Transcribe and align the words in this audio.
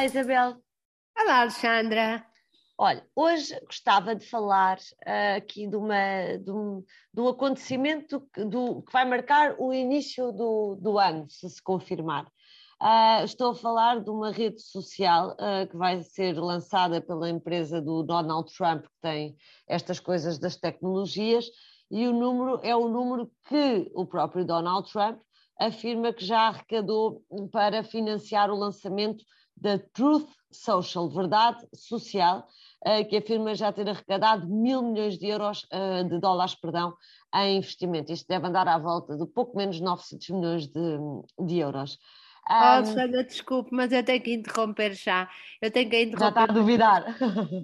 Olá, 0.00 0.06
Isabel. 0.06 0.56
Olá, 1.14 1.40
Alexandra. 1.42 2.24
Olha, 2.78 3.06
hoje 3.14 3.54
gostava 3.66 4.14
de 4.14 4.24
falar 4.24 4.78
uh, 4.78 5.36
aqui 5.36 5.66
de, 5.66 5.76
uma, 5.76 6.38
de, 6.38 6.50
um, 6.50 6.82
de 7.12 7.20
um 7.20 7.28
acontecimento 7.28 8.26
que, 8.32 8.42
do, 8.46 8.80
que 8.80 8.90
vai 8.94 9.04
marcar 9.04 9.56
o 9.58 9.74
início 9.74 10.32
do, 10.32 10.74
do 10.76 10.98
ano, 10.98 11.28
se 11.28 11.50
se 11.50 11.62
confirmar. 11.62 12.24
Uh, 12.80 13.24
estou 13.24 13.50
a 13.50 13.54
falar 13.54 14.00
de 14.00 14.08
uma 14.08 14.32
rede 14.32 14.62
social 14.62 15.32
uh, 15.32 15.68
que 15.68 15.76
vai 15.76 16.02
ser 16.02 16.32
lançada 16.40 17.02
pela 17.02 17.28
empresa 17.28 17.78
do 17.78 18.02
Donald 18.02 18.50
Trump, 18.56 18.84
que 18.84 19.00
tem 19.02 19.36
estas 19.68 20.00
coisas 20.00 20.38
das 20.38 20.56
tecnologias, 20.56 21.44
e 21.90 22.08
o 22.08 22.12
número 22.14 22.58
é 22.62 22.74
o 22.74 22.88
número 22.88 23.30
que 23.46 23.92
o 23.94 24.06
próprio 24.06 24.46
Donald 24.46 24.90
Trump 24.90 25.20
afirma 25.60 26.10
que 26.10 26.24
já 26.24 26.48
arrecadou 26.48 27.22
para 27.52 27.84
financiar 27.84 28.50
o 28.50 28.56
lançamento 28.56 29.22
da 29.60 29.78
Truth 29.78 30.28
Social, 30.50 31.08
Verdade 31.08 31.66
Social, 31.74 32.46
uh, 32.86 33.08
que 33.08 33.16
afirma 33.16 33.54
já 33.54 33.72
ter 33.72 33.88
arrecadado 33.88 34.48
mil 34.48 34.82
milhões 34.82 35.18
de 35.18 35.26
euros, 35.26 35.66
uh, 35.72 36.08
de 36.08 36.18
dólares, 36.18 36.54
perdão, 36.54 36.94
em 37.34 37.58
investimento. 37.58 38.12
Isto 38.12 38.26
deve 38.28 38.46
andar 38.46 38.66
à 38.66 38.78
volta 38.78 39.16
de 39.16 39.26
pouco 39.26 39.56
menos 39.56 39.76
de 39.76 39.82
900 39.82 40.30
milhões 40.30 40.66
de, 40.66 40.98
de 41.46 41.58
euros. 41.58 41.98
Oh, 42.48 42.84
Sandra, 42.84 43.22
desculpe, 43.22 43.70
mas 43.72 43.92
eu 43.92 44.02
tenho 44.02 44.20
que 44.20 44.34
interromper 44.34 44.92
já. 44.94 45.28
Eu 45.60 45.70
tenho 45.70 45.88
que 45.88 46.02
interromper. 46.02 46.20
Já 46.20 46.28
está 46.28 46.42
a 46.42 46.46
duvidar. 46.46 47.04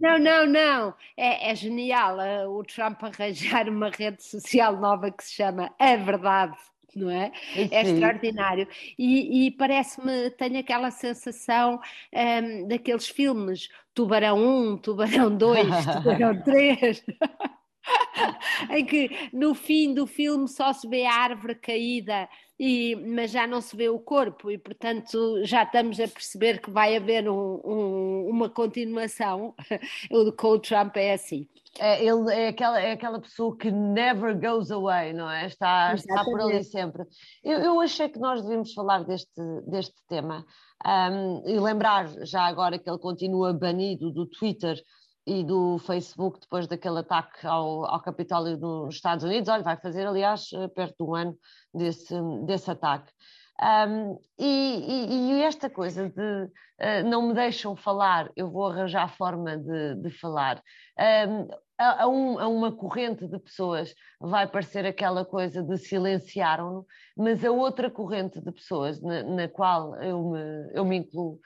Não, 0.00 0.18
não, 0.18 0.46
não. 0.46 0.94
É, 1.16 1.50
é 1.50 1.54
genial 1.54 2.16
uh, 2.16 2.50
o 2.50 2.64
Trump 2.64 3.02
arranjar 3.04 3.68
uma 3.68 3.90
rede 3.90 4.22
social 4.22 4.76
nova 4.80 5.10
que 5.10 5.22
se 5.22 5.34
chama 5.34 5.70
A 5.78 5.96
Verdade 5.96 6.56
não 6.94 7.10
é? 7.10 7.32
Sim. 7.54 7.68
É 7.70 7.82
extraordinário. 7.82 8.66
E, 8.98 9.46
e 9.46 9.50
parece-me, 9.52 10.30
tenho 10.30 10.58
aquela 10.58 10.90
sensação 10.90 11.80
um, 12.14 12.68
daqueles 12.68 13.08
filmes 13.08 13.68
Tubarão 13.94 14.38
1, 14.72 14.78
Tubarão 14.78 15.36
2, 15.36 15.66
Tubarão 16.02 16.42
3. 16.42 17.04
em 18.70 18.84
que 18.84 19.30
no 19.32 19.54
fim 19.54 19.94
do 19.94 20.06
filme 20.06 20.48
só 20.48 20.72
se 20.72 20.88
vê 20.88 21.04
a 21.04 21.14
árvore 21.14 21.54
caída, 21.54 22.28
e, 22.62 22.94
mas 22.94 23.30
já 23.30 23.46
não 23.46 23.62
se 23.62 23.74
vê 23.74 23.88
o 23.88 23.98
corpo, 23.98 24.50
e 24.50 24.58
portanto 24.58 25.42
já 25.44 25.62
estamos 25.62 25.98
a 25.98 26.06
perceber 26.06 26.60
que 26.60 26.70
vai 26.70 26.94
haver 26.94 27.26
um, 27.26 27.58
um, 27.64 28.28
uma 28.28 28.50
continuação. 28.50 29.54
com 30.36 30.48
o 30.48 30.58
Trump 30.58 30.94
é 30.98 31.14
assim. 31.14 31.48
É, 31.78 32.04
ele 32.04 32.30
é 32.30 32.48
aquela, 32.48 32.78
é 32.78 32.92
aquela 32.92 33.18
pessoa 33.18 33.56
que 33.56 33.70
never 33.70 34.38
goes 34.38 34.70
away, 34.70 35.14
não 35.14 35.30
é? 35.30 35.46
Está, 35.46 35.94
está 35.94 36.22
por 36.22 36.38
ali 36.38 36.62
sempre. 36.62 37.04
Eu, 37.42 37.60
eu 37.60 37.80
achei 37.80 38.10
que 38.10 38.18
nós 38.18 38.42
devíamos 38.42 38.74
falar 38.74 39.04
deste, 39.04 39.40
deste 39.66 39.96
tema 40.06 40.44
um, 40.86 41.42
e 41.46 41.58
lembrar 41.58 42.08
já 42.26 42.42
agora 42.42 42.78
que 42.78 42.90
ele 42.90 42.98
continua 42.98 43.54
banido 43.54 44.10
do 44.12 44.26
Twitter 44.26 44.78
e 45.26 45.44
do 45.44 45.78
Facebook 45.78 46.40
depois 46.40 46.66
daquele 46.66 46.98
ataque 46.98 47.46
ao, 47.46 47.84
ao 47.84 48.00
Capitólio 48.00 48.56
nos 48.56 48.94
Estados 48.94 49.24
Unidos. 49.24 49.48
Olha, 49.48 49.62
vai 49.62 49.76
fazer, 49.76 50.06
aliás, 50.06 50.50
perto 50.74 51.04
de 51.04 51.10
um 51.10 51.14
ano 51.14 51.38
desse, 51.74 52.14
desse 52.44 52.70
ataque. 52.70 53.12
Um, 53.62 54.18
e, 54.38 54.46
e, 54.46 55.32
e, 55.32 55.42
esta 55.42 55.68
coisa 55.68 56.08
de 56.08 56.44
uh, 56.44 57.04
não 57.04 57.28
me 57.28 57.34
deixam 57.34 57.76
falar, 57.76 58.30
eu 58.34 58.50
vou 58.50 58.66
arranjar 58.66 59.04
a 59.04 59.08
forma 59.08 59.58
de, 59.58 59.96
de 59.96 60.10
falar. 60.10 60.62
Um, 60.98 61.48
a, 61.78 62.04
a, 62.04 62.08
um, 62.08 62.38
a, 62.38 62.48
uma 62.48 62.72
corrente 62.72 63.26
de 63.26 63.38
pessoas 63.38 63.94
vai 64.18 64.46
parecer 64.46 64.86
aquela 64.86 65.26
coisa 65.26 65.62
de 65.62 65.76
silenciaram-no, 65.76 66.86
mas 67.16 67.44
a 67.44 67.50
outra 67.50 67.90
corrente 67.90 68.40
de 68.40 68.50
pessoas 68.50 69.00
na, 69.02 69.22
na 69.22 69.48
qual 69.48 69.94
eu 70.02 70.30
me, 70.30 70.70
eu 70.72 70.84
me 70.84 70.96
incluo 70.96 71.38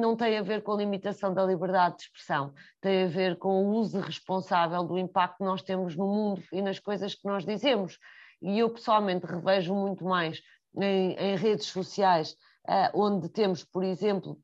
não 0.00 0.16
tem 0.16 0.38
a 0.38 0.42
ver 0.42 0.62
com 0.62 0.72
a 0.72 0.76
limitação 0.76 1.32
da 1.32 1.44
liberdade 1.44 1.96
de 1.96 2.02
expressão, 2.04 2.52
tem 2.80 3.04
a 3.04 3.08
ver 3.08 3.36
com 3.36 3.64
o 3.64 3.70
uso 3.74 4.00
responsável 4.00 4.82
do 4.82 4.98
impacto 4.98 5.38
que 5.38 5.44
nós 5.44 5.62
temos 5.62 5.96
no 5.96 6.06
mundo 6.06 6.42
e 6.52 6.62
nas 6.62 6.78
coisas 6.78 7.14
que 7.14 7.26
nós 7.26 7.44
dizemos. 7.44 7.98
E 8.42 8.58
eu 8.58 8.70
pessoalmente 8.70 9.26
revejo 9.26 9.74
muito 9.74 10.04
mais 10.04 10.40
em, 10.82 11.12
em 11.12 11.36
redes 11.36 11.66
sociais, 11.66 12.36
uh, 12.68 12.90
onde 12.94 13.28
temos, 13.28 13.64
por 13.64 13.84
exemplo, 13.84 14.38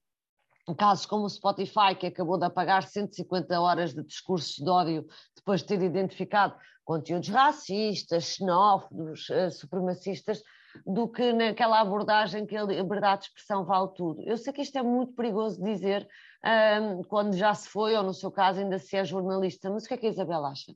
casos 0.77 1.07
como 1.07 1.25
o 1.25 1.31
Spotify, 1.31 1.95
que 1.99 2.07
acabou 2.07 2.39
de 2.39 2.45
apagar 2.45 2.85
150 2.87 3.61
horas 3.61 3.93
de 3.95 4.03
discursos 4.03 4.57
de 4.57 4.69
ódio 4.69 5.07
depois 5.35 5.61
de 5.61 5.67
ter 5.67 5.83
identificado 5.83 6.57
conteúdos 6.85 7.29
racistas, 7.29 8.25
xenófobos, 8.25 9.29
uh, 9.29 9.51
supremacistas, 9.51 10.43
do 10.87 11.07
que 11.07 11.33
naquela 11.33 11.81
abordagem 11.81 12.47
que 12.47 12.57
a 12.57 12.65
liberdade 12.65 13.23
de 13.23 13.29
expressão 13.29 13.65
vale 13.65 13.91
tudo. 13.95 14.23
Eu 14.23 14.39
sei 14.39 14.55
que 14.55 14.63
isto 14.63 14.79
é 14.79 14.83
muito 14.83 15.13
perigoso 15.13 15.63
dizer 15.63 16.09
quando 17.09 17.37
já 17.37 17.55
se 17.55 17.69
foi, 17.69 17.95
ou 17.95 18.03
no 18.03 18.15
seu 18.15 18.31
caso 18.31 18.61
ainda 18.61 18.79
se 18.79 18.97
é 18.97 19.05
jornalista, 19.05 19.71
mas 19.71 19.85
o 19.85 19.89
que 19.89 19.95
é 19.95 19.97
que 19.97 20.07
a 20.07 20.11
Isabel 20.11 20.45
acha? 20.45 20.75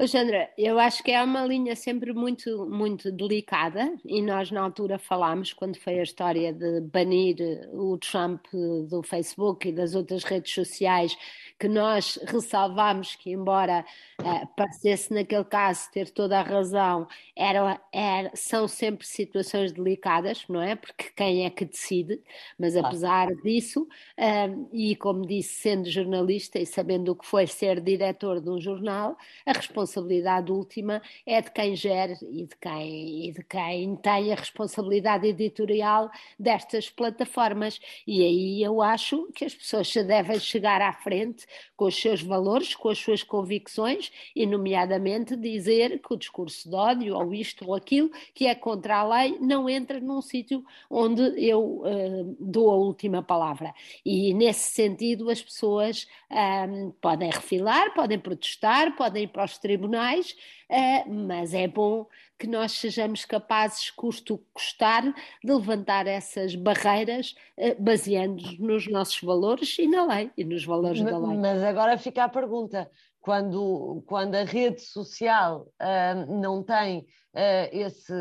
Alexandra, 0.00 0.48
eu 0.56 0.78
acho 0.78 1.02
que 1.02 1.10
é 1.10 1.22
uma 1.22 1.44
linha 1.44 1.76
sempre 1.76 2.14
muito, 2.14 2.66
muito 2.70 3.12
delicada 3.12 3.94
e 4.02 4.22
nós 4.22 4.50
na 4.50 4.62
altura 4.62 4.98
falámos 4.98 5.52
quando 5.52 5.78
foi 5.78 5.98
a 5.98 6.02
história 6.02 6.54
de 6.54 6.80
banir 6.80 7.36
o 7.70 7.98
Trump 7.98 8.46
do 8.88 9.02
Facebook 9.02 9.68
e 9.68 9.72
das 9.72 9.94
outras 9.94 10.24
redes 10.24 10.54
sociais 10.54 11.14
que 11.58 11.68
nós 11.68 12.18
ressalvámos 12.26 13.14
que 13.14 13.32
embora 13.32 13.84
uh, 14.22 14.46
parecesse 14.56 15.12
naquele 15.12 15.44
caso 15.44 15.90
ter 15.92 16.08
toda 16.08 16.40
a 16.40 16.42
razão, 16.42 17.06
era, 17.36 17.78
era, 17.92 18.30
são 18.34 18.66
sempre 18.66 19.06
situações 19.06 19.70
delicadas, 19.70 20.46
não 20.48 20.62
é? 20.62 20.74
Porque 20.74 21.10
quem 21.14 21.44
é 21.44 21.50
que 21.50 21.66
decide, 21.66 22.22
mas 22.58 22.74
apesar 22.74 23.28
ah. 23.28 23.34
disso, 23.42 23.82
uh, 23.82 24.68
e 24.72 24.96
como 24.96 25.26
disse, 25.26 25.60
sendo 25.60 25.90
jornalista 25.90 26.58
e 26.58 26.64
sabendo 26.64 27.12
o 27.12 27.16
que 27.16 27.26
foi 27.26 27.46
ser 27.46 27.82
diretor 27.82 28.40
de 28.40 28.48
um 28.48 28.58
jornal, 28.58 29.18
a 29.44 29.52
responsabilidade 29.52 29.89
responsabilidade 29.90 30.52
última 30.52 31.02
é 31.26 31.40
de 31.42 31.50
quem 31.50 31.74
gere 31.74 32.16
e 32.30 32.46
de 32.46 32.56
quem, 32.60 33.28
e 33.28 33.32
de 33.32 33.42
quem 33.42 33.96
tem 33.96 34.32
a 34.32 34.36
responsabilidade 34.36 35.26
editorial 35.26 36.10
destas 36.38 36.88
plataformas. 36.88 37.80
E 38.06 38.22
aí 38.22 38.62
eu 38.62 38.80
acho 38.80 39.26
que 39.34 39.44
as 39.44 39.54
pessoas 39.54 39.92
devem 39.92 40.38
chegar 40.38 40.80
à 40.80 40.92
frente 40.92 41.46
com 41.76 41.86
os 41.86 42.00
seus 42.00 42.22
valores, 42.22 42.74
com 42.74 42.88
as 42.88 42.98
suas 42.98 43.22
convicções 43.22 44.12
e, 44.34 44.46
nomeadamente, 44.46 45.36
dizer 45.36 46.00
que 46.00 46.14
o 46.14 46.16
discurso 46.16 46.68
de 46.68 46.74
ódio 46.74 47.16
ou 47.16 47.34
isto 47.34 47.66
ou 47.66 47.74
aquilo 47.74 48.10
que 48.34 48.46
é 48.46 48.54
contra 48.54 48.98
a 48.98 49.04
lei 49.04 49.38
não 49.40 49.68
entra 49.68 50.00
num 50.00 50.22
sítio 50.22 50.64
onde 50.88 51.22
eu 51.44 51.82
uh, 51.82 52.36
dou 52.38 52.70
a 52.70 52.76
última 52.76 53.22
palavra. 53.22 53.74
E 54.04 54.32
nesse 54.34 54.70
sentido, 54.72 55.30
as 55.30 55.42
pessoas 55.42 56.06
um, 56.30 56.88
eh, 56.88 56.92
podem 57.00 57.30
refilar, 57.30 57.92
podem 57.94 58.18
protestar, 58.18 58.94
podem 58.96 59.24
ir 59.24 59.28
para 59.28 59.44
os 59.44 59.58
tribunais 59.58 59.79
tribunais, 59.80 60.36
uh, 60.70 61.12
mas 61.26 61.54
é 61.54 61.66
bom 61.66 62.06
que 62.38 62.46
nós 62.46 62.72
sejamos 62.72 63.24
capazes, 63.24 63.90
custo 63.90 64.42
custar, 64.52 65.02
de 65.02 65.52
levantar 65.52 66.06
essas 66.06 66.54
barreiras, 66.54 67.34
uh, 67.56 67.82
baseando-nos 67.82 68.58
nos 68.58 68.86
nossos 68.88 69.20
valores 69.20 69.78
e 69.78 69.86
na 69.86 70.04
lei, 70.04 70.30
e 70.36 70.44
nos 70.44 70.64
valores 70.64 71.00
mas, 71.00 71.12
da 71.12 71.18
lei. 71.18 71.38
Mas 71.38 71.62
agora 71.62 71.98
fica 71.98 72.24
a 72.24 72.28
pergunta, 72.28 72.90
quando, 73.20 74.02
quando 74.06 74.34
a 74.34 74.44
rede 74.44 74.80
social 74.80 75.66
uh, 75.80 76.40
não 76.40 76.62
tem 76.62 77.00
uh, 77.34 77.68
esse, 77.72 78.14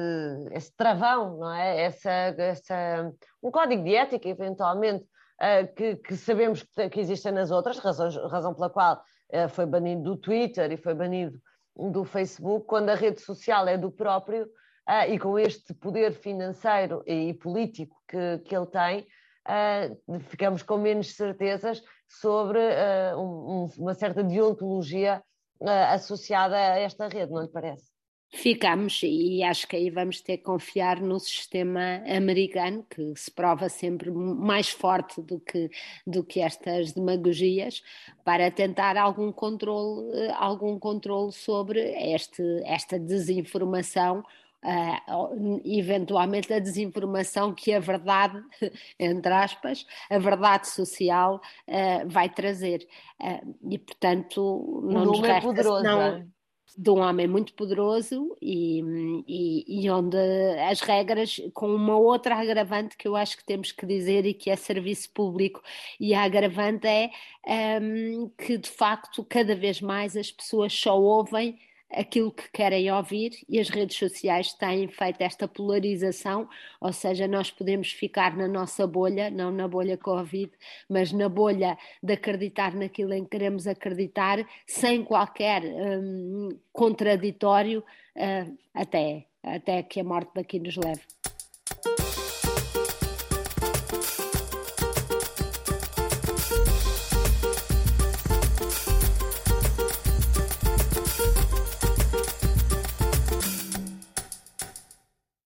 esse 0.51 0.75
travão, 0.75 1.37
não 1.37 1.53
é? 1.53 1.83
Essa, 1.83 2.11
essa, 2.11 3.13
um 3.41 3.51
código 3.51 3.83
de 3.83 3.95
ética, 3.95 4.27
eventualmente, 4.27 5.03
uh, 5.03 5.73
que, 5.75 5.95
que, 5.97 6.15
sabemos 6.15 6.63
que, 6.63 6.89
que, 6.89 6.99
existem 6.99 7.31
nas 7.31 7.51
outras, 7.51 7.79
razões, 7.79 8.15
razão 8.29 8.53
pela 8.53 8.69
qual 8.69 9.01
foi 9.49 9.65
banido 9.65 10.03
do 10.03 10.17
Twitter 10.17 10.71
e 10.71 10.77
foi 10.77 10.93
banido 10.93 11.39
do 11.75 12.03
Facebook, 12.03 12.65
quando 12.65 12.89
a 12.89 12.95
rede 12.95 13.21
social 13.21 13.67
é 13.67 13.77
do 13.77 13.91
próprio 13.91 14.45
uh, 14.45 15.09
e 15.09 15.17
com 15.17 15.37
este 15.37 15.73
poder 15.73 16.13
financeiro 16.13 17.03
e 17.05 17.33
político 17.33 17.95
que, 18.07 18.39
que 18.39 18.55
ele 18.55 18.65
tem, 18.65 19.07
uh, 19.47 20.19
ficamos 20.21 20.63
com 20.63 20.77
menos 20.77 21.15
certezas 21.15 21.81
sobre 22.07 22.59
uma 23.77 23.93
certa 23.93 24.23
deontologia 24.23 25.23
associada 25.91 26.55
a 26.55 26.79
esta 26.79 27.07
rede, 27.07 27.31
não 27.31 27.43
lhe 27.43 27.47
parece? 27.49 27.88
Ficamos, 28.31 29.01
e 29.03 29.41
acho 29.41 29.67
que 29.67 29.75
aí 29.75 29.89
vamos 29.89 30.21
ter 30.21 30.37
que 30.37 30.43
confiar 30.43 31.01
no 31.01 31.19
sistema 31.19 32.03
americano, 32.07 32.85
que 32.87 33.13
se 33.15 33.31
prova 33.31 33.67
sempre 33.69 34.11
mais 34.11 34.69
forte 34.69 35.19
do 35.19 35.39
que, 35.39 35.69
do 36.05 36.23
que 36.23 36.39
estas 36.39 36.91
demagogias, 36.91 37.81
para 38.23 38.51
tentar 38.51 38.97
algum 38.97 39.31
controle, 39.31 40.15
eh, 40.15 40.31
algum 40.37 40.77
controle 40.77 41.31
sobre 41.31 41.79
este, 42.13 42.43
esta 42.65 42.99
desinformação 42.99 44.23
Uh, 44.61 45.61
eventualmente 45.63 46.51
a 46.51 46.59
desinformação 46.59 47.53
que 47.53 47.73
a 47.73 47.79
verdade, 47.79 48.43
entre 48.99 49.31
aspas, 49.31 49.85
a 50.09 50.19
verdade 50.19 50.67
social 50.67 51.39
uh, 51.65 52.09
vai 52.09 52.27
trazer. 52.27 52.85
Uh, 53.21 53.55
e 53.69 53.77
portanto, 53.77 54.81
não 54.83 55.05
nos 55.05 55.19
é 55.19 55.27
resta 55.27 55.37
é 55.37 55.41
poderoso, 55.41 55.79
senão, 55.79 56.27
de 56.77 56.89
um 56.89 56.99
homem 56.99 57.27
muito 57.27 57.53
poderoso 57.53 58.35
e, 58.41 58.81
e, 59.27 59.83
e, 59.85 59.89
onde 59.89 60.17
as 60.69 60.81
regras, 60.81 61.41
com 61.53 61.73
uma 61.73 61.97
outra 61.97 62.35
agravante 62.35 62.95
que 62.97 63.07
eu 63.07 63.15
acho 63.15 63.37
que 63.37 63.43
temos 63.43 63.71
que 63.71 63.85
dizer 63.85 64.25
e 64.25 64.33
que 64.33 64.49
é 64.49 64.55
serviço 64.55 65.09
público, 65.11 65.61
e 65.99 66.13
a 66.13 66.23
agravante 66.23 66.87
é 66.87 67.09
um, 67.81 68.29
que 68.37 68.57
de 68.57 68.69
facto 68.69 69.23
cada 69.23 69.55
vez 69.55 69.81
mais 69.81 70.15
as 70.15 70.31
pessoas 70.31 70.73
só 70.73 70.99
ouvem 70.99 71.57
aquilo 71.91 72.31
que 72.31 72.49
querem 72.51 72.91
ouvir 72.91 73.31
e 73.47 73.59
as 73.59 73.69
redes 73.69 73.97
sociais 73.97 74.53
têm 74.53 74.87
feito 74.87 75.21
esta 75.21 75.47
polarização, 75.47 76.47
ou 76.79 76.93
seja, 76.93 77.27
nós 77.27 77.49
podemos 77.49 77.91
ficar 77.91 78.35
na 78.37 78.47
nossa 78.47 78.85
bolha, 78.85 79.29
não 79.29 79.51
na 79.51 79.67
bolha 79.67 79.97
Covid, 79.97 80.51
mas 80.87 81.11
na 81.11 81.27
bolha 81.27 81.77
de 82.01 82.13
acreditar 82.13 82.75
naquilo 82.75 83.13
em 83.13 83.23
que 83.23 83.31
queremos 83.31 83.67
acreditar, 83.67 84.45
sem 84.67 85.03
qualquer 85.03 85.63
um, 85.63 86.49
contraditório, 86.71 87.83
uh, 88.15 88.57
até, 88.73 89.25
até 89.43 89.83
que 89.83 89.99
a 89.99 90.03
morte 90.03 90.31
daqui 90.35 90.59
nos 90.59 90.75
leve. 90.75 91.01